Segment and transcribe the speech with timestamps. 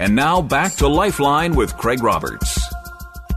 [0.00, 2.58] And now back to Lifeline with Craig Roberts.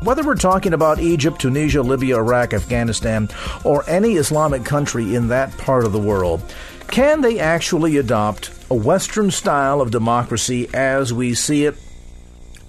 [0.01, 3.27] Whether we're talking about Egypt, Tunisia, Libya, Iraq, Afghanistan,
[3.65, 6.41] or any Islamic country in that part of the world,
[6.87, 11.75] can they actually adopt a Western style of democracy as we see it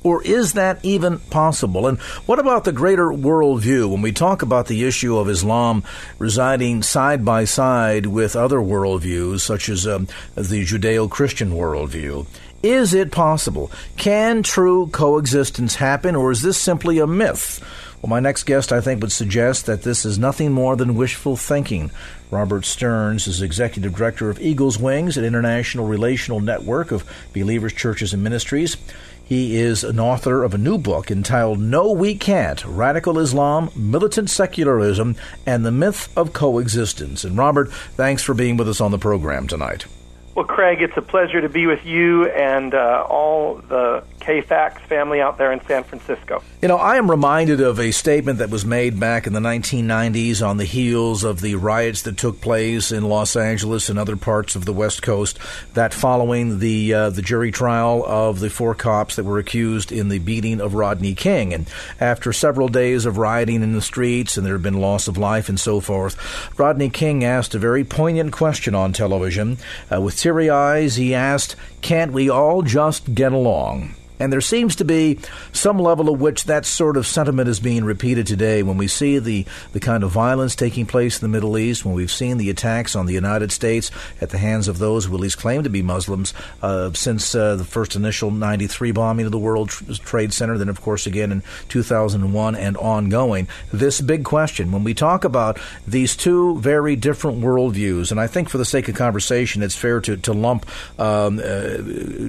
[0.04, 1.88] or is that even possible?
[1.88, 5.82] And what about the greater worldview when we talk about the issue of Islam
[6.18, 12.26] residing side by side with other worldviews, such as um, the Judeo Christian worldview?
[12.62, 13.70] Is it possible?
[13.96, 17.62] Can true coexistence happen, or is this simply a myth?
[18.00, 21.36] Well, my next guest, I think, would suggest that this is nothing more than wishful
[21.36, 21.90] thinking.
[22.30, 28.12] Robert Stearns is Executive Director of Eagles Wings, an international relational network of believers, churches,
[28.12, 28.76] and ministries.
[29.24, 34.28] He is an author of a new book entitled No We Can't Radical Islam, Militant
[34.28, 37.24] Secularism, and the Myth of Coexistence.
[37.24, 39.86] And Robert, thanks for being with us on the program tonight.
[40.34, 45.20] Well, Craig, it's a pleasure to be with you and uh, all the KFAX family
[45.20, 46.42] out there in San Francisco.
[46.62, 50.40] You know, I am reminded of a statement that was made back in the 1990s
[50.46, 54.56] on the heels of the riots that took place in Los Angeles and other parts
[54.56, 55.38] of the West Coast.
[55.74, 60.08] That following the uh, the jury trial of the four cops that were accused in
[60.08, 61.68] the beating of Rodney King, and
[62.00, 65.50] after several days of rioting in the streets and there had been loss of life
[65.50, 66.16] and so forth,
[66.58, 69.58] Rodney King asked a very poignant question on television.
[69.92, 74.76] Uh, with teary eyes, he asked, "Can't we all just get along?" And there seems
[74.76, 75.18] to be
[75.52, 79.18] some level of which that sort of sentiment is being repeated today when we see
[79.18, 82.50] the, the kind of violence taking place in the Middle East, when we've seen the
[82.50, 85.70] attacks on the United States at the hands of those who at least claim to
[85.70, 86.32] be Muslims
[86.62, 90.80] uh, since uh, the first initial 93 bombing of the World Trade Center, then, of
[90.80, 93.48] course, again in 2001 and ongoing.
[93.72, 98.48] This big question, when we talk about these two very different worldviews, and I think
[98.48, 100.66] for the sake of conversation, it's fair to, to lump
[101.00, 101.78] um, uh,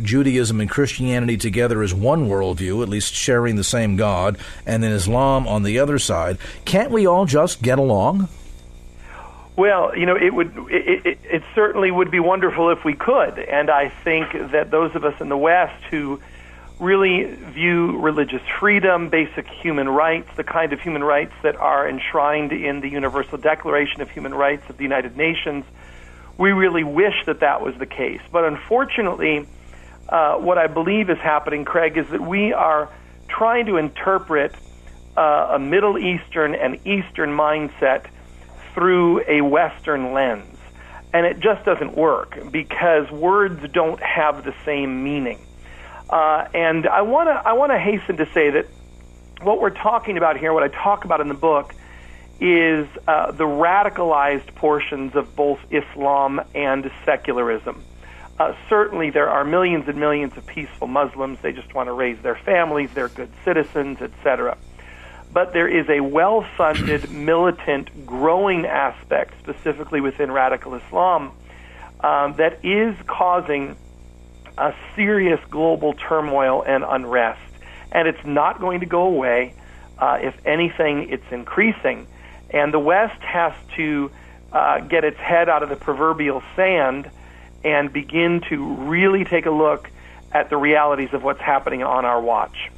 [0.01, 4.81] Judaism and Christianity together together as one worldview, at least sharing the same God, and
[4.81, 6.37] then Islam on the other side.
[6.63, 8.29] Can't we all just get along?
[9.57, 13.39] Well, you know, it would it, it, it certainly would be wonderful if we could,
[13.39, 16.19] and I think that those of us in the West who
[16.77, 22.51] really view religious freedom, basic human rights, the kind of human rights that are enshrined
[22.51, 25.63] in the Universal Declaration of Human Rights of the United Nations,
[26.37, 28.19] we really wish that that was the case.
[28.29, 29.47] But unfortunately,
[30.09, 32.89] uh, what I believe is happening, Craig, is that we are
[33.27, 34.53] trying to interpret
[35.17, 38.05] uh, a Middle Eastern and Eastern mindset
[38.73, 40.57] through a Western lens.
[41.13, 45.39] And it just doesn't work because words don't have the same meaning.
[46.09, 48.67] Uh, and I want to I want to hasten to say that
[49.41, 51.73] what we're talking about here, what I talk about in the book,
[52.39, 57.83] is uh, the radicalized portions of both Islam and secularism.
[58.37, 61.39] Uh, certainly, there are millions and millions of peaceful Muslims.
[61.41, 62.89] They just want to raise their families.
[62.93, 64.57] They're good citizens, etc.
[65.31, 71.31] But there is a well-funded, militant, growing aspect, specifically within radical Islam,
[72.01, 73.77] um, that is causing
[74.57, 77.41] a serious global turmoil and unrest.
[77.91, 79.53] And it's not going to go away.
[79.97, 82.07] Uh, if anything, it's increasing.
[82.49, 84.11] And the West has to
[84.51, 87.09] uh, get its head out of the proverbial sand
[87.65, 89.89] and begin to really take a look
[90.31, 92.71] at the realities of what's happening on our watch.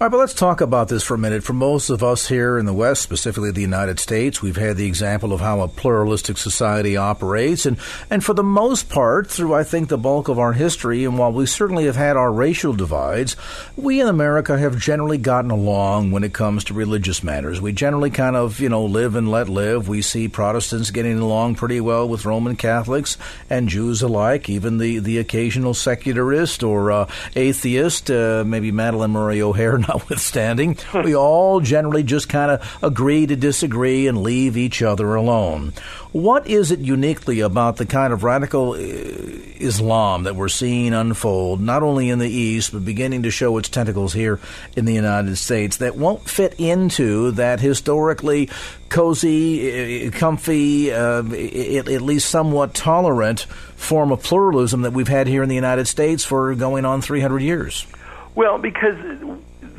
[0.00, 1.44] All right, but let's talk about this for a minute.
[1.44, 4.86] For most of us here in the West, specifically the United States, we've had the
[4.86, 7.76] example of how a pluralistic society operates, and,
[8.08, 11.34] and for the most part, through I think the bulk of our history, and while
[11.34, 13.36] we certainly have had our racial divides,
[13.76, 17.60] we in America have generally gotten along when it comes to religious matters.
[17.60, 19.86] We generally kind of, you know, live and let live.
[19.86, 23.18] We see Protestants getting along pretty well with Roman Catholics
[23.50, 29.42] and Jews alike, even the, the occasional secularist or uh, atheist, uh, maybe Madalyn Murray
[29.42, 35.14] O'Hair notwithstanding, we all generally just kind of agree to disagree and leave each other
[35.14, 35.72] alone.
[36.12, 41.60] What is it uniquely about the kind of radical uh, Islam that we're seeing unfold,
[41.60, 44.40] not only in the East, but beginning to show its tentacles here
[44.76, 48.48] in the United States, that won't fit into that historically
[48.88, 53.40] cozy, uh, comfy, uh, at least somewhat tolerant
[53.76, 57.40] form of pluralism that we've had here in the United States for going on 300
[57.40, 57.86] years?
[58.34, 58.96] Well, because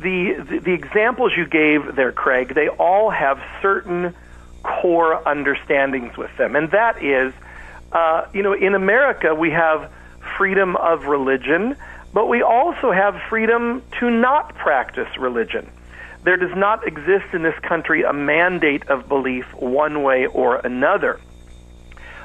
[0.02, 4.14] the, the, examples you gave there, Craig, they all have certain
[4.62, 7.32] core understandings with them, and that is,
[7.92, 9.90] uh, you know, in America we have
[10.36, 11.76] freedom of religion,
[12.12, 15.70] but we also have freedom to not practice religion.
[16.24, 21.20] There does not exist in this country a mandate of belief one way or another.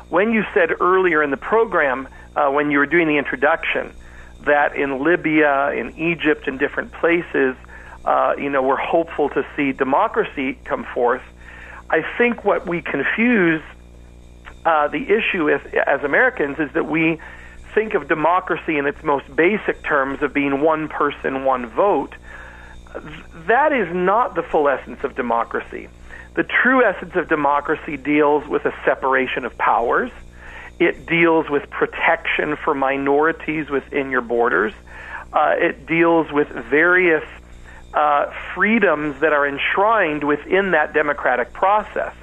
[0.09, 3.93] When you said earlier in the program, uh, when you were doing the introduction,
[4.41, 7.55] that in Libya, in Egypt, in different places,
[8.07, 11.21] uh, you know, we're hopeful to see democracy come forth.
[11.89, 13.61] I think what we confuse
[14.65, 17.19] uh, the issue with as Americans is that we
[17.75, 22.15] think of democracy in its most basic terms of being one person, one vote.
[23.47, 25.89] That is not the full essence of democracy.
[26.35, 30.11] The true essence of democracy deals with a separation of powers.
[30.79, 34.73] It deals with protection for minorities within your borders.
[35.33, 37.27] Uh, it deals with various
[37.97, 42.13] uh, freedoms that are enshrined within that democratic process.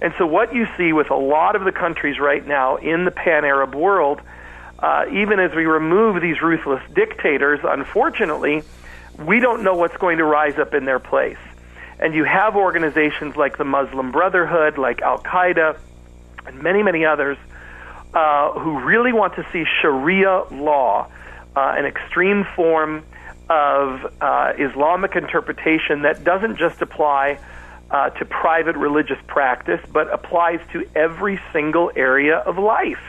[0.00, 3.10] And so, what you see with a lot of the countries right now in the
[3.10, 4.20] pan Arab world,
[4.78, 8.62] uh, even as we remove these ruthless dictators, unfortunately,
[9.18, 11.42] we don't know what's going to rise up in their place.
[11.98, 15.76] And you have organizations like the Muslim Brotherhood, like Al Qaeda,
[16.46, 17.36] and many, many others
[18.14, 21.10] uh, who really want to see Sharia law,
[21.56, 23.02] uh, an extreme form
[23.48, 27.38] of uh, Islamic interpretation that doesn't just apply
[27.90, 33.00] uh, to private religious practice, but applies to every single area of life.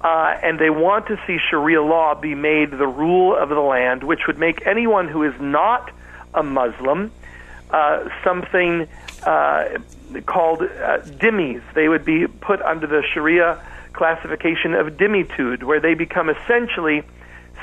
[0.00, 4.04] Uh, and they want to see Sharia law be made the rule of the land,
[4.04, 5.90] which would make anyone who is not
[6.32, 7.10] a Muslim
[7.70, 8.86] uh, something
[9.24, 9.78] uh,
[10.26, 11.62] called uh, dhimmis.
[11.74, 13.62] They would be put under the Sharia
[13.92, 17.02] classification of dhimmitude, where they become essentially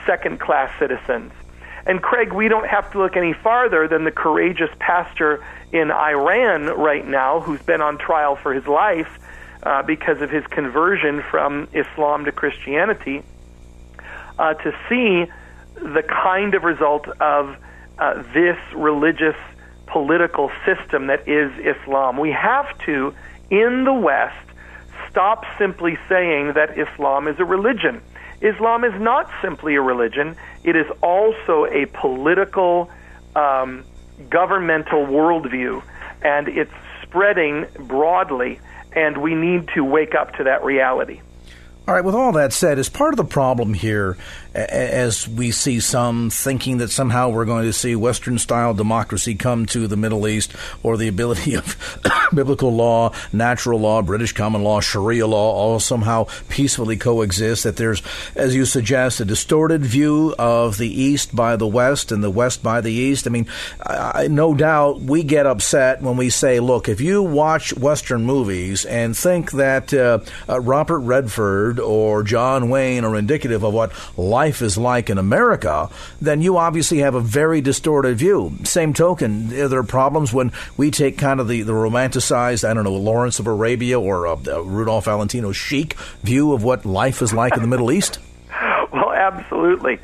[0.06, 1.31] second class citizens.
[1.86, 6.66] And Craig, we don't have to look any farther than the courageous pastor in Iran
[6.66, 9.20] right now who's been on trial for his life
[9.64, 13.24] uh, because of his conversion from Islam to Christianity
[14.40, 15.32] uh, to see
[15.76, 17.56] the kind of result of
[17.98, 19.36] uh, this religious
[19.88, 22.18] political system that is Islam.
[22.18, 23.14] We have to,
[23.50, 24.36] in the West,
[25.10, 28.02] stop simply saying that Islam is a religion.
[28.42, 32.90] Islam is not simply a religion, it is also a political,
[33.36, 33.84] um,
[34.30, 35.82] governmental worldview,
[36.22, 36.72] and it's
[37.04, 38.60] spreading broadly,
[38.94, 41.22] and we need to wake up to that reality.
[41.88, 44.18] All right, with all that said, is part of the problem here
[44.56, 49.66] as we see some thinking that somehow we're going to see Western style democracy come
[49.66, 52.00] to the Middle East or the ability of
[52.34, 57.63] biblical law, natural law, British common law, Sharia law all somehow peacefully coexist.
[57.63, 58.02] That there's,
[58.36, 62.63] as you suggest, a distorted view of the East by the West and the West
[62.63, 63.28] by the East.
[63.28, 63.48] I mean,
[63.86, 68.86] I, no doubt we get upset when we say, look, if you watch Western movies
[68.86, 74.44] and think that uh, uh, Robert Redford or John Wayne are indicative of what life
[74.45, 75.89] life is like in America,
[76.21, 78.56] then you obviously have a very distorted view.
[78.63, 82.83] Same token, there are problems when we take kind of the, the romanticized, I don't
[82.83, 87.33] know, Lawrence of Arabia or uh, uh, Rudolph Valentino chic view of what life is
[87.33, 88.19] like in the Middle East.
[88.94, 90.00] Well, absolutely.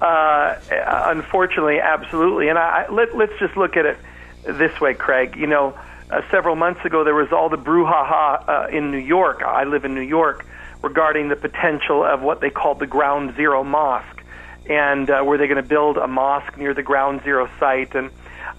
[0.00, 2.48] Uh, unfortunately, absolutely.
[2.48, 3.98] And I, I, let, let's just look at it
[4.44, 5.34] this way, Craig.
[5.34, 5.76] You know,
[6.10, 9.42] uh, several months ago, there was all the brouhaha uh, in New York.
[9.42, 10.46] I live in New York
[10.86, 14.22] regarding the potential of what they called the Ground Zero Mosque,
[14.68, 17.94] and uh, were they going to build a mosque near the Ground Zero site?
[17.94, 18.10] And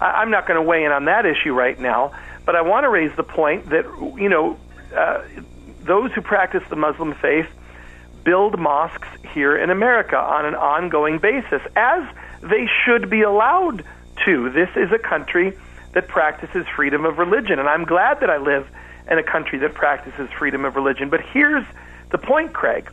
[0.01, 2.11] I- I'm not going to weigh in on that issue right now,
[2.45, 3.85] but I want to raise the point that
[4.17, 4.57] you know
[4.95, 5.21] uh,
[5.83, 7.47] those who practice the Muslim faith
[8.25, 12.03] build mosques here in America on an ongoing basis, as
[12.41, 13.85] they should be allowed
[14.25, 14.49] to.
[14.49, 15.57] This is a country
[15.93, 18.67] that practices freedom of religion, and I'm glad that I live
[19.09, 21.09] in a country that practices freedom of religion.
[21.09, 21.65] But here's
[22.09, 22.89] the point, Craig.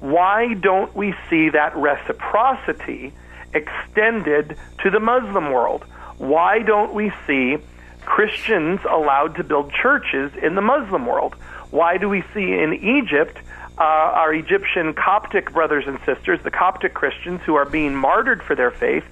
[0.00, 3.12] Why don't we see that reciprocity
[3.54, 5.84] extended to the Muslim world?
[6.18, 7.58] Why don't we see
[8.04, 11.34] Christians allowed to build churches in the Muslim world?
[11.70, 13.38] Why do we see in Egypt
[13.78, 18.54] uh, our Egyptian Coptic brothers and sisters, the Coptic Christians who are being martyred for
[18.54, 19.04] their faith?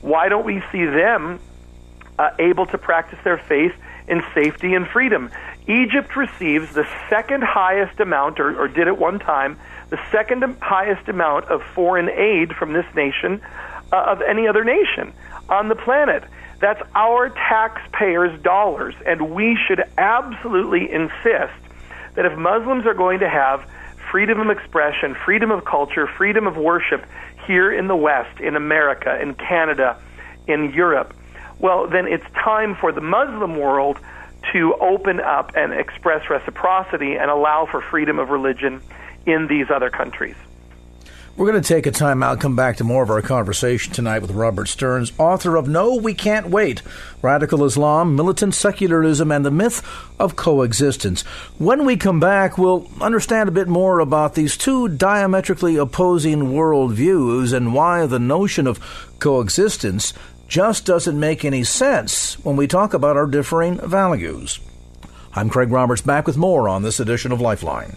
[0.00, 1.40] Why don't we see them
[2.18, 3.74] uh, able to practice their faith
[4.08, 5.30] in safety and freedom.
[5.66, 9.58] Egypt receives the second highest amount, or, or did at one time,
[9.90, 13.40] the second highest amount of foreign aid from this nation
[13.92, 15.12] uh, of any other nation
[15.48, 16.24] on the planet.
[16.60, 21.54] That's our taxpayers' dollars, and we should absolutely insist
[22.14, 23.68] that if Muslims are going to have
[24.10, 27.04] freedom of expression, freedom of culture, freedom of worship
[27.46, 30.00] here in the West, in America, in Canada,
[30.46, 31.14] in Europe,
[31.58, 33.98] well, then it's time for the Muslim world
[34.52, 38.80] to open up and express reciprocity and allow for freedom of religion
[39.26, 40.36] in these other countries.
[41.36, 44.18] We're going to take a time out, come back to more of our conversation tonight
[44.18, 46.82] with Robert Stearns, author of No, We Can't Wait
[47.22, 49.82] Radical Islam, Militant Secularism, and the Myth
[50.18, 51.22] of Coexistence.
[51.56, 57.54] When we come back, we'll understand a bit more about these two diametrically opposing worldviews
[57.54, 58.78] and why the notion of
[59.18, 60.12] coexistence
[60.50, 64.58] just doesn't make any sense when we talk about our differing values.
[65.32, 67.96] I'm Craig Roberts, back with more on this edition of Lifeline.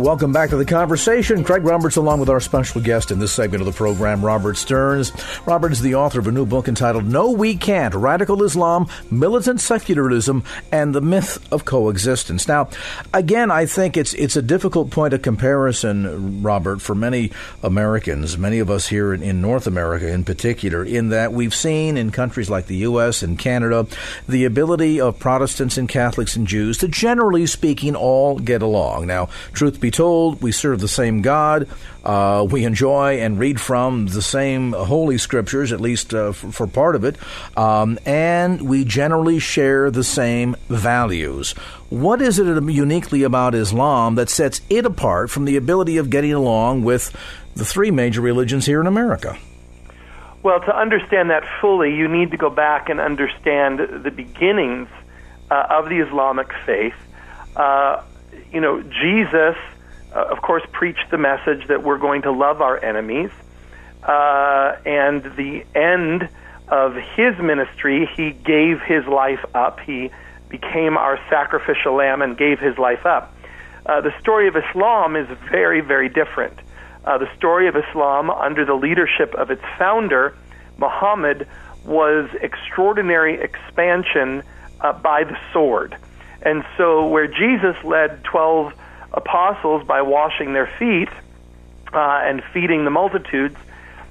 [0.00, 1.42] Welcome back to the conversation.
[1.42, 5.10] Craig Roberts, along with our special guest in this segment of the program, Robert Stearns.
[5.44, 9.60] Robert is the author of a new book entitled No We Can't Radical Islam, Militant
[9.60, 12.46] Secularism, and the Myth of Coexistence.
[12.46, 12.68] Now,
[13.12, 17.32] again, I think it's, it's a difficult point of comparison, Robert, for many
[17.64, 21.96] Americans, many of us here in, in North America in particular, in that we've seen
[21.96, 23.24] in countries like the U.S.
[23.24, 23.84] and Canada
[24.28, 29.08] the ability of Protestants and Catholics and Jews to, generally speaking, all get along.
[29.08, 31.66] Now, truth be be told, we serve the same God.
[32.04, 36.66] Uh, we enjoy and read from the same holy scriptures, at least uh, for, for,
[36.66, 37.16] part of it,
[37.56, 41.52] um, and we generally share the same values.
[41.88, 46.34] What is it uniquely about Islam that sets it apart from the ability of getting
[46.34, 47.10] along with
[47.54, 49.38] the three major religions here in America?
[50.42, 54.88] Well, to understand that fully, you need to go back and understand the beginnings
[55.50, 56.94] uh, of the Islamic faith.
[57.56, 58.02] Uh,
[58.52, 59.56] you know, Jesus
[60.14, 63.30] uh, of course, preached the message that we're going to love our enemies.
[64.02, 66.28] Uh, and the end
[66.68, 69.80] of his ministry, he gave his life up.
[69.80, 70.10] He
[70.48, 73.34] became our sacrificial lamb and gave his life up.
[73.84, 76.58] Uh, the story of Islam is very, very different.
[77.04, 80.36] Uh, the story of Islam, under the leadership of its founder,
[80.76, 81.46] Muhammad,
[81.84, 84.42] was extraordinary expansion
[84.80, 85.96] uh, by the sword.
[86.42, 88.72] And so, where Jesus led 12
[89.12, 91.08] apostles by washing their feet
[91.92, 93.56] uh, and feeding the multitudes,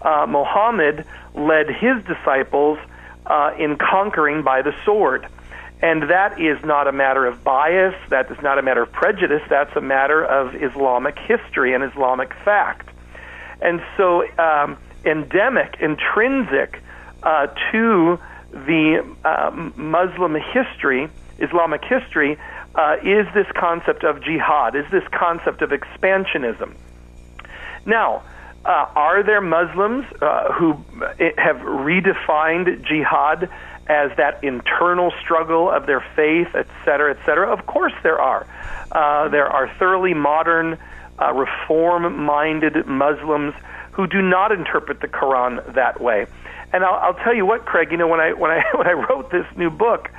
[0.02, 2.80] uh, Mohammed led his disciples
[3.26, 5.28] uh, in conquering by the sword.
[5.82, 9.44] And that is not a matter of bias, that is not a matter of prejudice,
[9.48, 12.90] that's a matter of Islamic history and Islamic fact.
[13.62, 16.82] And so, um, endemic, intrinsic
[17.22, 18.20] uh, to
[18.52, 22.38] the uh, Muslim history, Islamic history,
[22.78, 26.76] uh, is this concept of jihad, is this concept of expansionism.
[27.86, 28.24] Now,
[28.64, 30.74] uh, are there Muslims uh, who
[31.38, 33.50] have redefined jihad
[33.88, 37.52] as that internal struggle of their faith, et cetera, et cetera?
[37.52, 38.46] Of course there are.
[38.92, 40.78] Uh, there are thoroughly modern,
[41.20, 43.56] uh, reform minded Muslims
[43.92, 46.28] who do not interpret the Quran that way.
[46.74, 47.92] And I'll, I'll tell you what, Craig.
[47.92, 50.10] You know, when I when I when I wrote this new book,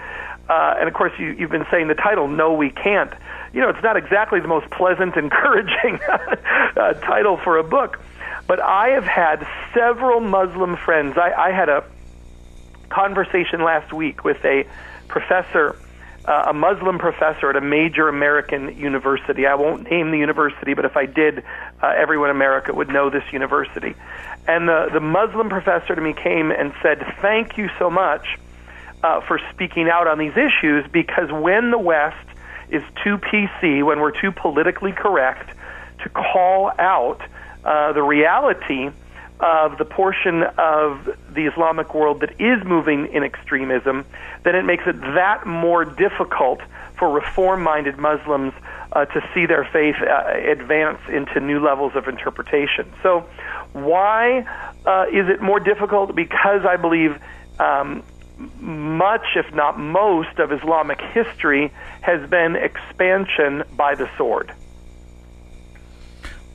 [0.48, 3.12] uh, and of course, you, you've been saying the title, No, We Can't.
[3.52, 8.00] You know, it's not exactly the most pleasant, encouraging uh, title for a book.
[8.46, 11.18] But I have had several Muslim friends.
[11.18, 11.84] I, I had a
[12.88, 14.66] conversation last week with a
[15.08, 15.78] professor,
[16.24, 19.46] uh, a Muslim professor at a major American university.
[19.46, 21.44] I won't name the university, but if I did,
[21.82, 23.94] uh, everyone in America would know this university.
[24.46, 28.38] And the, the Muslim professor to me came and said, Thank you so much
[29.02, 32.16] uh, for speaking out on these issues because when the West
[32.70, 35.50] is too PC, when we're too politically correct
[36.02, 37.20] to call out
[37.64, 38.90] uh, the reality
[39.40, 44.04] of the portion of the Islamic world that is moving in extremism,
[44.42, 46.60] then it makes it that more difficult
[46.98, 48.52] for reform minded Muslims
[48.92, 52.90] uh, to see their faith uh, advance into new levels of interpretation.
[53.02, 53.28] So,
[53.72, 54.40] why
[54.84, 56.14] uh, is it more difficult?
[56.14, 57.20] Because I believe
[57.60, 58.02] um,
[58.60, 64.52] much, if not most, of Islamic history has been expansion by the sword.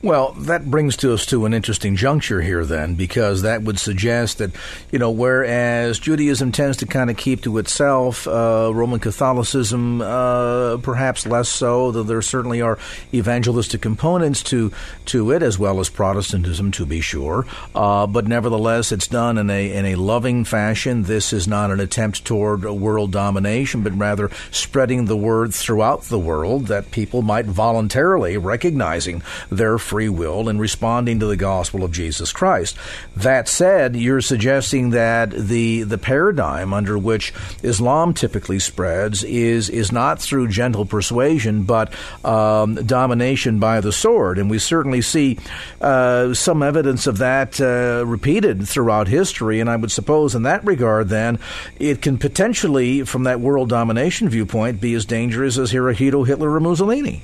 [0.04, 4.36] Well, that brings to us to an interesting juncture here, then, because that would suggest
[4.36, 4.50] that,
[4.92, 10.76] you know, whereas Judaism tends to kind of keep to itself, uh, Roman Catholicism uh,
[10.82, 12.78] perhaps less so, though there certainly are
[13.14, 14.70] evangelistic components to
[15.06, 17.46] to it, as well as Protestantism, to be sure.
[17.74, 21.04] Uh, but nevertheless, it's done in a in a loving fashion.
[21.04, 26.18] This is not an attempt toward world domination, but rather spreading the word throughout the
[26.18, 31.92] world that people might voluntarily recognizing their free will in responding to the gospel of
[31.92, 32.76] Jesus Christ.
[33.14, 37.32] That said, you're suggesting that the the paradigm under which
[37.62, 44.40] Islam typically spreads is is not through gentle persuasion, but um, domination by the sword,
[44.40, 45.38] and we certainly see
[45.80, 49.60] uh, some evidence of that uh, repeated throughout history.
[49.60, 51.38] And I would suppose, in that regard, then
[51.78, 56.58] it can potentially, from that world domination viewpoint, be as dangerous as Hirohito, Hitler, or
[56.58, 57.22] Mussolini.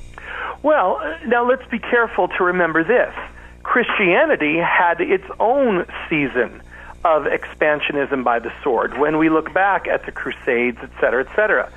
[0.63, 3.15] Well, uh, now let's be careful to remember this.
[3.63, 6.63] Christianity had its own season
[7.05, 11.35] of expansionism by the sword when we look back at the Crusades, et cetera, et
[11.35, 11.73] cetera.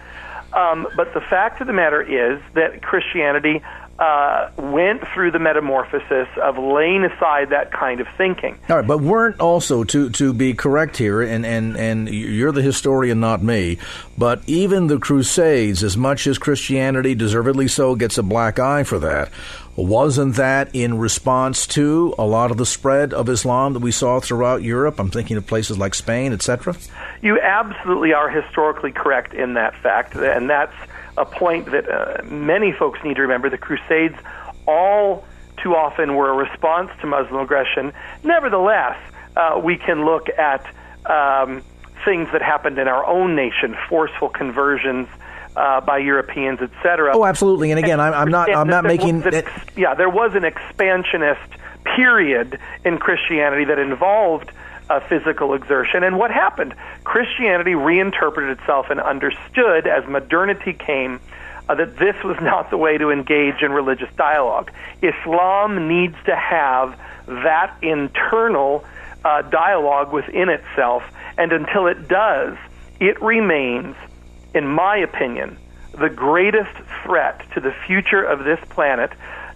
[0.53, 3.62] Um, but the fact of the matter is that Christianity
[4.00, 8.57] uh, went through the metamorphosis of laying aside that kind of thinking.
[8.67, 12.62] All right, but weren't also to to be correct here, and and and you're the
[12.62, 13.77] historian, not me.
[14.17, 19.00] But even the Crusades, as much as Christianity, deservedly so, gets a black eye for
[19.00, 19.31] that.
[19.75, 24.20] Wasn't that in response to a lot of the spread of Islam that we saw
[24.20, 25.00] throughout Europe?
[25.00, 26.75] I'm thinking of places like Spain, etc.
[27.22, 30.75] You absolutely are historically correct in that fact, and that's
[31.18, 33.50] a point that uh, many folks need to remember.
[33.50, 34.15] The Crusades
[34.68, 35.25] all
[35.58, 37.94] too often were a response to Muslim aggression.
[38.24, 38.98] Nevertheless,
[39.36, 40.65] uh, we can look at
[41.06, 41.63] um,
[42.06, 45.08] things that happened in our own nation, forceful conversions.
[45.55, 47.12] Uh, by Europeans, etc.
[47.13, 47.69] Oh, absolutely.
[47.69, 48.51] And again, and, I'm, I'm, not.
[48.51, 49.22] I'm not making.
[49.22, 49.43] An,
[49.75, 51.48] yeah, there was an expansionist
[51.83, 54.51] period in Christianity that involved
[54.89, 56.03] uh, physical exertion.
[56.03, 56.74] And what happened?
[57.03, 61.19] Christianity reinterpreted itself and understood as modernity came
[61.69, 64.72] uh, that this was not the way to engage in religious dialogue.
[65.01, 68.83] Islam needs to have that internal
[69.24, 71.03] uh, dialogue within itself,
[71.38, 72.57] and until it does,
[73.00, 73.95] it remains,
[74.53, 75.57] in my opinion,
[76.00, 79.11] the greatest threat to the future of this planet,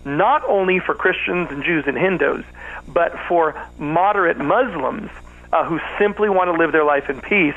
[0.06, 2.46] not only for Christians and Jews and Hindus,
[2.88, 5.10] but for moderate Muslims
[5.52, 7.56] uh, who simply want to live their life in peace,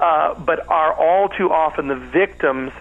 [0.00, 2.72] uh, but are all too often the victims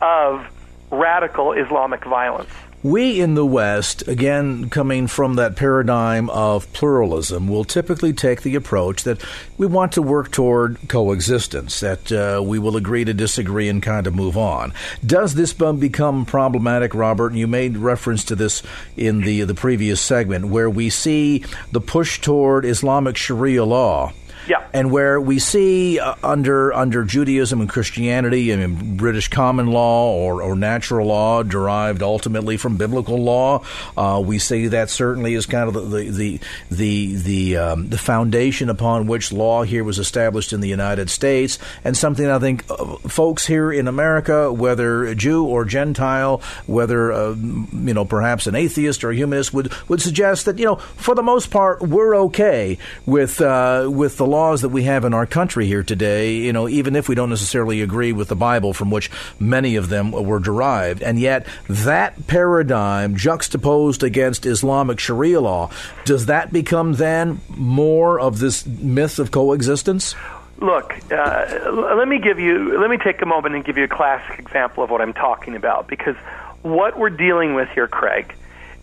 [0.00, 0.46] of
[0.90, 2.50] radical Islamic violence.
[2.82, 8.56] We in the West, again coming from that paradigm of pluralism, will typically take the
[8.56, 9.22] approach that
[9.56, 14.08] we want to work toward coexistence, that uh, we will agree to disagree and kind
[14.08, 14.72] of move on.
[15.06, 17.34] Does this become problematic, Robert?
[17.34, 18.64] You made reference to this
[18.96, 24.12] in the the previous segment, where we see the push toward Islamic Sharia law
[24.48, 24.66] yeah.
[24.72, 30.42] And where we see uh, under under Judaism and Christianity, mean, British common law or,
[30.42, 33.64] or natural law derived ultimately from biblical law,
[33.96, 38.68] uh, we see that certainly is kind of the the the the um, the foundation
[38.68, 42.96] upon which law here was established in the United States, and something I think uh,
[43.08, 49.04] folks here in America, whether Jew or Gentile, whether uh, you know perhaps an atheist
[49.04, 52.78] or a humanist, would would suggest that you know for the most part we're okay
[53.06, 56.68] with uh, with the laws that we have in our country here today, you know,
[56.68, 60.40] even if we don't necessarily agree with the Bible from which many of them were
[60.40, 61.02] derived.
[61.02, 65.70] And yet, that paradigm juxtaposed against Islamic Sharia law,
[66.04, 70.16] does that become then more of this myth of coexistence?
[70.58, 73.88] Look, uh, let me give you, let me take a moment and give you a
[73.88, 76.16] classic example of what I'm talking about because
[76.62, 78.34] what we're dealing with here, Craig,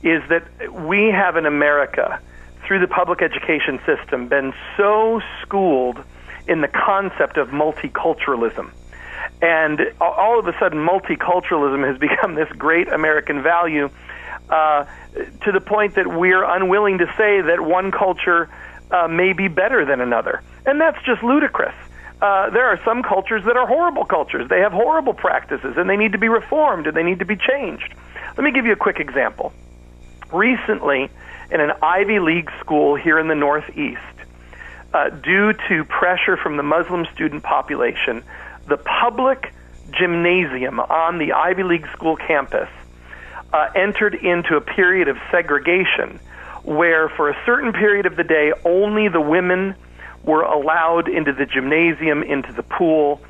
[0.04, 2.22] is that we have in America
[2.70, 5.98] through the public education system, been so schooled
[6.48, 8.70] in the concept of multiculturalism.
[9.42, 13.90] And all of a sudden, multiculturalism has become this great American value
[14.52, 14.86] uh,
[15.42, 18.48] to the point that we're unwilling to say that one culture
[18.92, 20.44] uh, may be better than another.
[20.68, 21.74] And that's just ludicrous.
[22.22, 24.48] Uh, there are some cultures that are horrible cultures.
[24.48, 27.36] They have horrible practices, and they need to be reformed, and they need to be
[27.36, 27.96] changed.
[28.38, 29.54] Let me give you a quick example.
[30.32, 31.10] Recently,
[31.52, 34.00] in an Ivy League school here in the Northeast,
[34.94, 38.24] uh, due to pressure from the Muslim student population,
[38.68, 39.54] the public
[39.92, 42.70] gymnasium on the Ivy League school campus
[43.54, 46.20] uh, entered into a period of segregation
[46.64, 49.76] where, for a certain period of the day, only the women
[50.24, 53.22] were allowed into the gymnasium, into the pool,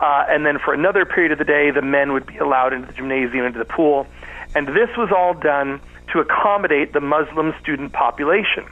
[0.00, 2.86] uh, and then for another period of the day, the men would be allowed into
[2.86, 4.06] the gymnasium, into the pool.
[4.54, 5.80] And this was all done
[6.12, 8.64] to accommodate the Muslim student population,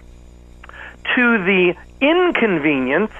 [1.15, 3.13] to the inconvenience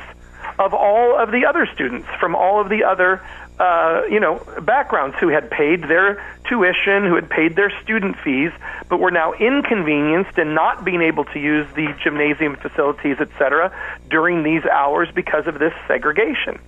[0.59, 3.23] of all of the other students from all of the other
[3.59, 8.53] uh, you know, backgrounds who had paid their tuition, who had paid their student fees,
[8.89, 13.73] but were now inconvenienced and not being able to use the gymnasium facilities, etc.,
[14.11, 16.59] during these hours because of this segregation.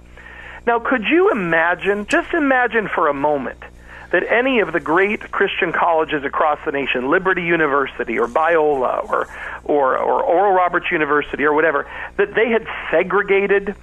[0.67, 3.63] Now, could you imagine, just imagine for a moment,
[4.11, 9.29] that any of the great Christian colleges across the nation, Liberty University or Biola or,
[9.65, 13.75] or, or Oral Roberts University or whatever, that they had segregated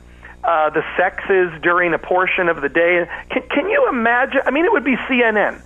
[0.43, 3.07] uh, the sexes during a portion of the day.
[3.29, 4.41] Can, can you imagine?
[4.45, 5.61] I mean, it would be CNN.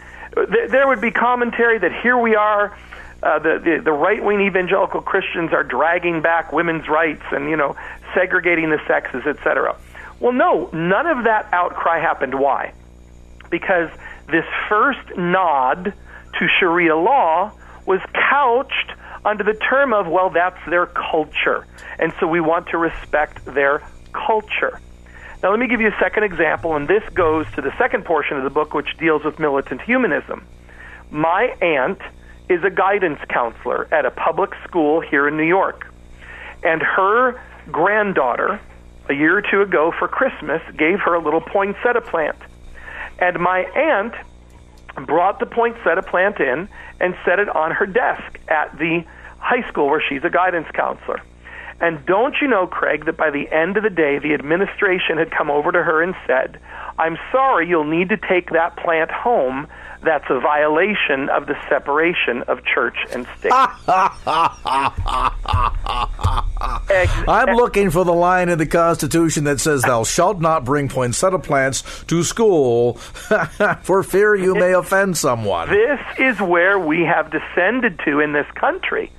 [0.70, 2.78] There would be commentary that here we are.
[3.22, 7.58] Uh, the, the, the right wing evangelical Christians are dragging back women's rights and you
[7.58, 7.76] know
[8.14, 9.76] segregating the sexes, etc.
[10.22, 12.40] Well, no, none of that outcry happened.
[12.40, 12.74] Why?
[13.50, 13.90] Because
[14.32, 15.94] this first nod
[16.40, 17.52] to Sharia law
[17.86, 18.92] was couched
[19.26, 21.66] under the term of, well, that's their culture.
[21.98, 23.82] And so we want to respect their
[24.14, 24.80] culture.
[25.42, 28.38] Now, let me give you a second example, and this goes to the second portion
[28.38, 30.46] of the book, which deals with militant humanism.
[31.12, 32.00] My aunt
[32.50, 35.92] is a guidance counselor at a public school here in New York,
[36.64, 38.60] and her granddaughter,
[39.08, 42.38] a year or two ago for Christmas, gave her a little poinsettia plant.
[43.20, 44.14] And my aunt
[45.06, 46.68] brought the poinsettia plant in
[47.00, 49.04] and set it on her desk at the
[49.40, 51.22] high school where she's a guidance counselor.
[51.82, 55.32] And don't you know, Craig, that by the end of the day, the administration had
[55.32, 56.60] come over to her and said,
[56.98, 59.68] I'm sorry, you'll need to take that plant home.
[60.02, 63.52] That's a violation of the separation of church and state.
[67.28, 71.40] I'm looking for the line in the Constitution that says, Thou shalt not bring poinsettia
[71.40, 72.94] plants to school
[73.82, 75.70] for fear you may offend someone.
[75.70, 79.12] This is where we have descended to in this country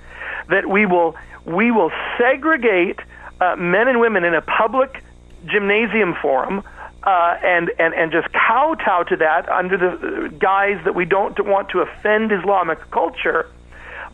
[0.48, 1.14] that we will
[1.44, 3.00] we will segregate
[3.40, 5.02] uh, men and women in a public
[5.46, 6.62] gymnasium forum
[7.02, 11.70] uh, and, and, and just kowtow to that under the guise that we don't want
[11.70, 13.50] to offend Islamic culture,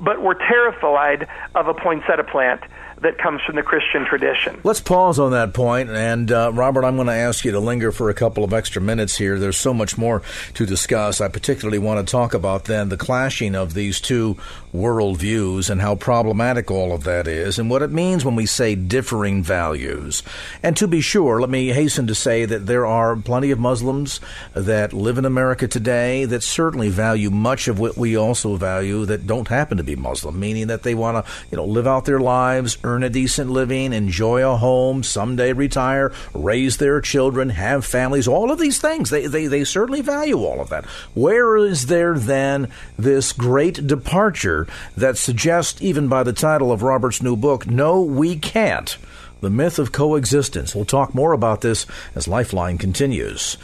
[0.00, 2.62] but we're terrified of a poinsettia plant
[3.02, 4.58] that comes from the Christian tradition.
[4.64, 5.90] Let's pause on that point.
[5.90, 8.80] and uh, Robert, I'm going to ask you to linger for a couple of extra
[8.80, 9.38] minutes here.
[9.38, 10.22] There's so much more
[10.54, 11.20] to discuss.
[11.20, 14.36] I particularly want to talk about then the clashing of these two
[14.74, 18.74] worldviews and how problematic all of that is, and what it means when we say
[18.74, 20.22] differing values.
[20.62, 24.20] And to be sure, let me hasten to say that there are plenty of Muslims
[24.54, 29.26] that live in America today that certainly value much of what we also value that
[29.26, 32.20] don't happen to be Muslim, meaning that they want to, you know, live out their
[32.20, 38.28] lives earn a decent living, enjoy a home, someday retire, raise their children, have families,
[38.28, 39.10] all of these things.
[39.10, 40.84] They, they, they certainly value all of that.
[41.14, 47.20] Where is there then this great departure that suggests, even by the title of Robert's
[47.20, 48.96] new book, No, We Can't?
[49.40, 50.74] The myth of coexistence.
[50.74, 53.58] We'll talk more about this as Lifeline continues.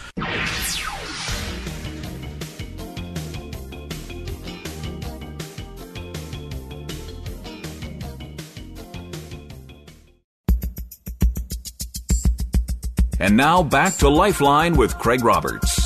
[13.22, 15.80] And now back to Lifeline with Craig Roberts.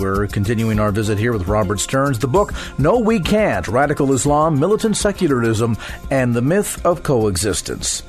[0.00, 2.18] We're continuing our visit here with Robert Stearns.
[2.18, 5.76] The book, No We Can't Radical Islam, Militant Secularism,
[6.10, 8.02] and the Myth of Coexistence.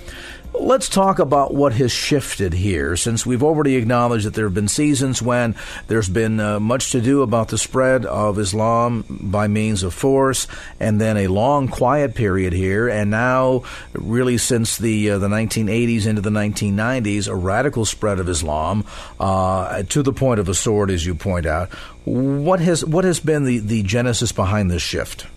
[0.63, 4.69] Let's talk about what has shifted here, since we've already acknowledged that there have been
[4.69, 5.55] seasons when
[5.87, 10.47] there's been uh, much to do about the spread of Islam by means of force,
[10.79, 16.07] and then a long quiet period here, and now, really since the uh, the 1980s
[16.07, 18.85] into the 1990s, a radical spread of Islam
[19.19, 21.73] uh, to the point of a sword, as you point out.
[22.05, 25.27] What has what has been the, the genesis behind this shift?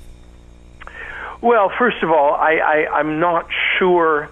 [1.41, 4.31] Well, first of all, I, I, I'm not sure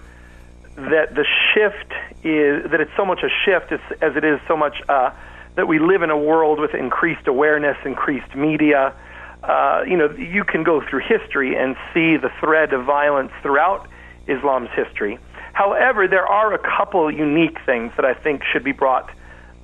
[0.75, 1.91] that the shift
[2.23, 5.11] is that it's so much a shift as, as it is so much uh,
[5.55, 8.93] that we live in a world with increased awareness, increased media.
[9.41, 13.87] Uh, you know, you can go through history and see the thread of violence throughout
[14.27, 15.17] Islam's history.
[15.53, 19.09] However, there are a couple unique things that I think should be brought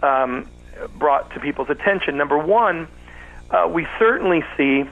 [0.02, 0.48] um,
[0.98, 2.18] brought to people's attention.
[2.18, 2.88] Number one,
[3.50, 4.86] uh, we certainly see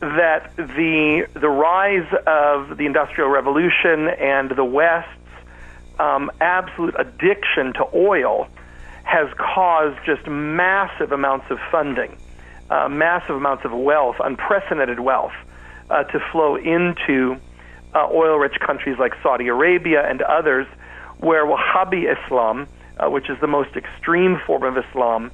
[0.00, 5.08] that the the rise of the Industrial Revolution and the West
[6.00, 8.48] um, absolute addiction to oil
[9.04, 12.16] has caused just massive amounts of funding,
[12.70, 15.34] uh, massive amounts of wealth, unprecedented wealth,
[15.90, 17.36] uh, to flow into
[17.94, 20.66] uh, oil rich countries like Saudi Arabia and others,
[21.18, 22.66] where Wahhabi Islam,
[22.98, 25.30] uh, which is the most extreme form of Islam,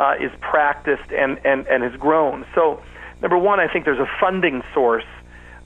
[0.00, 2.44] uh, is practiced and, and, and has grown.
[2.54, 2.82] So,
[3.20, 5.04] number one, I think there's a funding source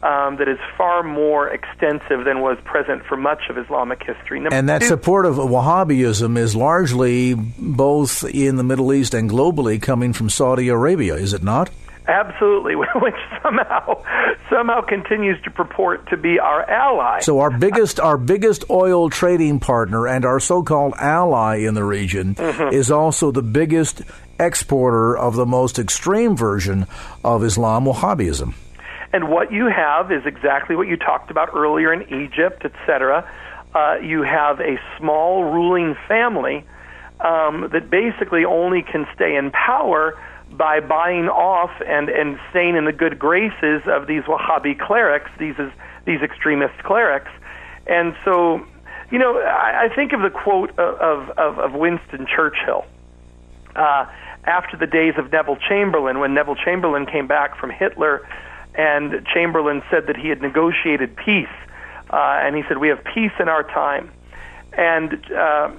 [0.02, 4.40] um, that is far more extensive than was present for much of Islamic history.
[4.40, 9.30] Number and that two, support of Wahhabism is largely both in the Middle East and
[9.30, 11.70] globally coming from Saudi Arabia, is it not?
[12.08, 14.02] Absolutely, which somehow
[14.50, 17.20] somehow continues to purport to be our ally.
[17.20, 22.34] So our biggest our biggest oil trading partner and our so-called ally in the region
[22.34, 22.74] mm-hmm.
[22.74, 24.02] is also the biggest
[24.40, 26.88] exporter of the most extreme version
[27.22, 28.54] of Islam, Wahhabism.
[29.12, 33.30] And what you have is exactly what you talked about earlier in Egypt, etc.
[33.74, 36.64] Uh, you have a small ruling family
[37.20, 40.18] um, that basically only can stay in power
[40.50, 45.56] by buying off and, and staying in the good graces of these Wahhabi clerics, these
[46.04, 47.30] these extremist clerics.
[47.86, 48.64] And so,
[49.10, 52.84] you know, I, I think of the quote of, of, of Winston Churchill
[53.76, 54.06] uh,
[54.44, 58.26] after the days of Neville Chamberlain, when Neville Chamberlain came back from Hitler
[58.74, 61.48] and Chamberlain said that he had negotiated peace,
[62.10, 64.10] uh, and he said, "We have peace in our time."
[64.72, 65.70] And uh,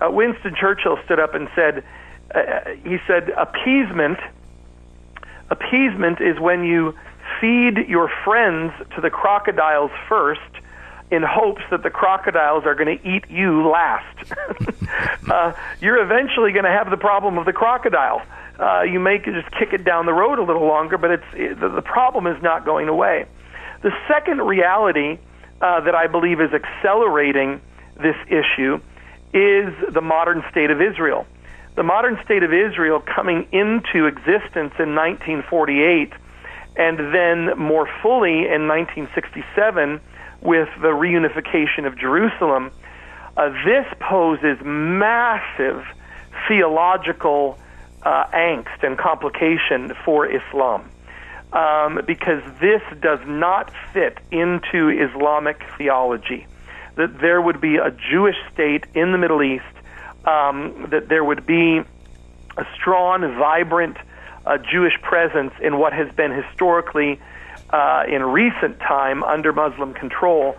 [0.00, 1.84] uh, Winston Churchill stood up and said,
[2.34, 4.18] uh, "He said appeasement.
[5.50, 6.94] Appeasement is when you
[7.40, 10.40] feed your friends to the crocodiles first."
[11.12, 14.32] In hopes that the crocodiles are going to eat you last.
[15.30, 18.22] uh, you're eventually going to have the problem of the crocodile
[18.58, 21.58] uh, you may just kick it down the road a little longer, but it's it,
[21.58, 23.26] the, problem is not going away.
[23.82, 25.18] The second reality
[25.60, 27.60] uh, that I believe is accelerating
[27.96, 28.80] this issue
[29.32, 31.26] is the modern state of Israel.
[31.74, 36.12] The modern state of Israel coming into existence in 1948
[36.76, 40.00] and then more fully in 1967
[40.42, 42.70] with the reunification of Jerusalem.
[43.36, 45.84] Uh, this poses massive
[46.48, 47.58] theological
[48.02, 50.88] uh, angst and complication for Islam.
[51.52, 56.46] Um, because this does not fit into Islamic theology.
[56.96, 59.64] That there would be a Jewish state in the Middle East,
[60.24, 61.82] um, that there would be
[62.56, 63.98] a strong, vibrant
[64.46, 67.20] uh, Jewish presence in what has been historically,
[67.72, 70.56] uh, in recent time, under Muslim control.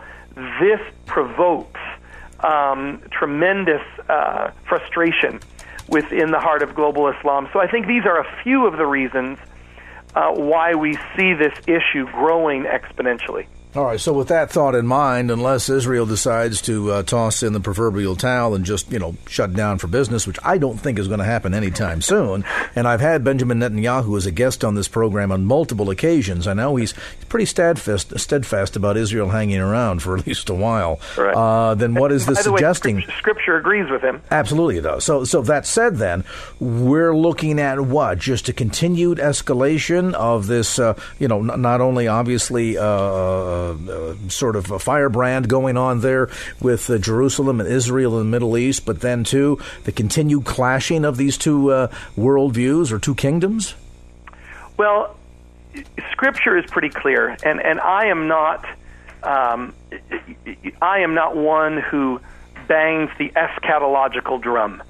[0.59, 1.79] This provokes
[2.39, 5.39] um, tremendous uh, frustration
[5.87, 7.49] within the heart of global Islam.
[7.53, 9.37] So I think these are a few of the reasons
[10.15, 13.47] uh, why we see this issue growing exponentially.
[13.75, 13.99] All right.
[13.99, 18.15] So, with that thought in mind, unless Israel decides to uh, toss in the proverbial
[18.15, 21.19] towel and just, you know, shut down for business, which I don't think is going
[21.19, 25.31] to happen anytime soon, and I've had Benjamin Netanyahu as a guest on this program
[25.31, 26.45] on multiple occasions.
[26.47, 26.93] I know he's
[27.29, 30.99] pretty steadfast, steadfast about Israel hanging around for at least a while.
[31.17, 31.35] Right.
[31.35, 32.97] Uh, then, what is this the suggesting?
[32.97, 34.21] Way, scripture agrees with him.
[34.29, 34.99] Absolutely, though.
[34.99, 36.25] So, so that said, then
[36.59, 38.19] we're looking at what?
[38.19, 40.77] Just a continued escalation of this.
[40.77, 43.62] Uh, you know, n- not only obviously uh,
[44.29, 46.29] sort of a firebrand going on there
[46.61, 51.05] with uh, Jerusalem and Israel and the Middle East, but then too the continued clashing
[51.05, 53.75] of these two uh, worldviews or two kingdoms?
[54.77, 55.15] Well,
[56.11, 58.65] Scripture is pretty clear, and and I am not.
[59.23, 59.73] Um,
[60.81, 62.19] I am not one who
[62.67, 64.83] bangs the eschatological drum.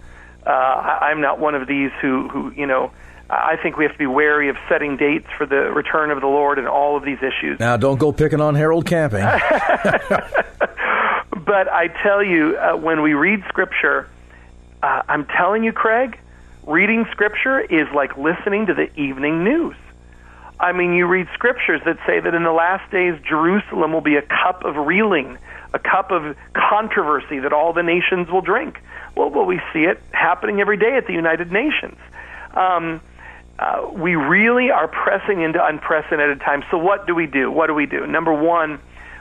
[0.45, 2.91] Uh, I, I'm not one of these who, who you know,
[3.33, 6.27] I think we have to be wary of setting dates for the return of the
[6.27, 7.59] Lord and all of these issues.
[7.59, 9.21] Now, don't go picking on Harold Camping.
[9.23, 9.33] but
[11.67, 14.09] I tell you, uh, when we read Scripture,
[14.81, 16.19] uh, I'm telling you, Craig,
[16.67, 19.75] reading Scripture is like listening to the evening news.
[20.59, 24.15] I mean, you read scriptures that say that in the last days, Jerusalem will be
[24.15, 25.37] a cup of reeling,
[25.73, 28.79] a cup of controversy that all the nations will drink.
[29.15, 31.97] Well, well, we see it happening every day at the United Nations.
[32.53, 33.01] Um,
[33.59, 36.65] uh, we really are pressing into unprecedented times.
[36.71, 37.51] So, what do we do?
[37.51, 38.07] What do we do?
[38.07, 38.79] Number one,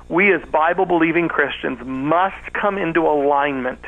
[0.09, 3.81] we as Bible believing Christians must come into alignment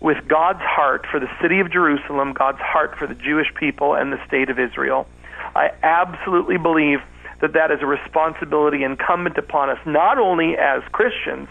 [0.00, 4.12] with God's heart for the city of Jerusalem, God's heart for the Jewish people, and
[4.12, 5.06] the state of Israel.
[5.54, 7.00] I absolutely believe
[7.40, 11.48] that that is a responsibility incumbent upon us, not only as Christians,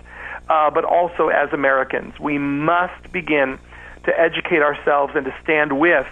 [0.48, 2.20] uh, but also as Americans.
[2.20, 3.60] We must begin
[4.06, 6.08] to educate ourselves and to stand with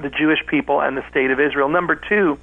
[0.00, 1.68] the Jewish people and the state of Israel.
[1.68, 2.38] Number two,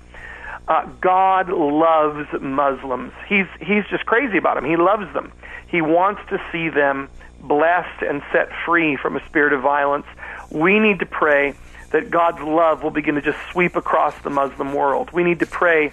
[0.68, 3.14] uh, God loves Muslims.
[3.28, 4.66] He's he's just crazy about them.
[4.66, 5.32] He loves them.
[5.68, 10.06] He wants to see them blessed and set free from a spirit of violence.
[10.50, 11.54] We need to pray
[11.92, 15.12] that God's love will begin to just sweep across the Muslim world.
[15.14, 15.92] We need to pray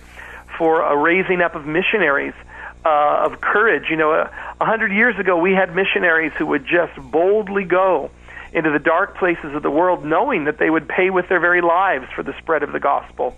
[0.59, 2.35] for a raising up of missionaries
[2.85, 3.85] uh, of courage.
[3.90, 8.11] You know, a, a hundred years ago, we had missionaries who would just boldly go
[8.52, 11.60] into the dark places of the world, knowing that they would pay with their very
[11.60, 13.34] lives for the spread of the gospel.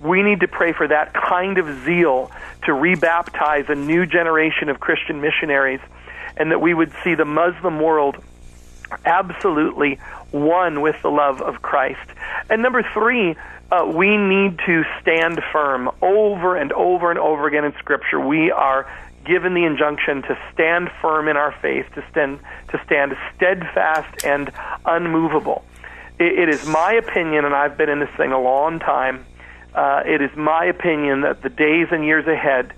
[0.00, 2.30] We need to pray for that kind of zeal
[2.64, 5.80] to rebaptize a new generation of Christian missionaries,
[6.36, 8.22] and that we would see the Muslim world
[9.04, 9.98] absolutely
[10.30, 12.08] one with the love of Christ.
[12.50, 13.36] And number three,
[13.70, 18.20] uh, we need to stand firm over and over and over again in Scripture.
[18.20, 18.86] We are
[19.26, 24.52] given the injunction to stand firm in our faith, to stand to stand steadfast and
[24.84, 25.64] unmovable.
[26.18, 29.24] it, it is my opinion, and I've been in this thing a long time.
[29.74, 32.72] Uh, it is my opinion that the days and years ahead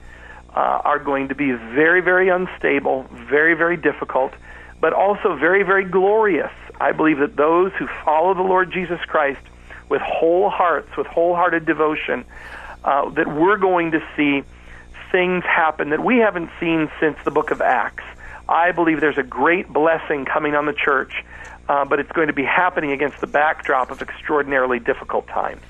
[0.50, 4.32] uh, are going to be very, very unstable, very, very difficult,
[4.80, 6.50] but also very, very glorious.
[6.80, 9.40] I believe that those who follow the Lord Jesus Christ
[9.88, 12.24] with whole hearts, with wholehearted devotion,
[12.84, 14.42] uh, that we're going to see
[15.10, 18.04] things happen that we haven't seen since the book of Acts.
[18.48, 21.24] I believe there's a great blessing coming on the church,
[21.68, 25.60] uh, but it's going to be happening against the backdrop of extraordinarily difficult times.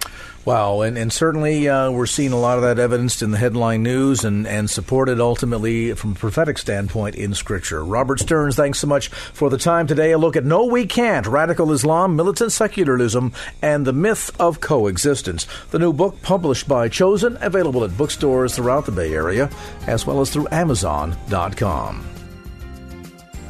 [0.49, 3.83] Wow, and, and certainly uh, we're seeing a lot of that evidenced in the headline
[3.83, 7.85] news and, and supported ultimately from a prophetic standpoint in Scripture.
[7.85, 10.13] Robert Stearns, thanks so much for the time today.
[10.13, 15.47] A look at No We Can't Radical Islam, Militant Secularism, and the Myth of Coexistence.
[15.71, 19.51] The new book published by Chosen, available at bookstores throughout the Bay Area,
[19.87, 22.18] as well as through Amazon.com.